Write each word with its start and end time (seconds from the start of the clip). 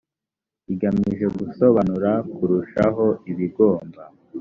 igamije 0.71 1.25
gusobanura 1.37 2.11
kurushaho 2.35 3.05
ibigomba 3.31 4.01